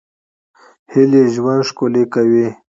هیلې 0.91 1.21
ژوند 1.33 1.61
ښکلی 1.69 2.03
کوي 2.13 2.47